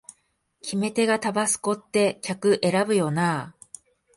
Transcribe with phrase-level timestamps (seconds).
[0.61, 3.55] 決め手がタバスコって客選ぶよなあ